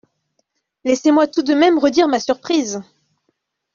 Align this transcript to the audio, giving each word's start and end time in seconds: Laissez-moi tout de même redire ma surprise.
Laissez-moi 0.83 1.27
tout 1.27 1.43
de 1.43 1.53
même 1.53 1.77
redire 1.77 2.07
ma 2.07 2.19
surprise. 2.19 2.81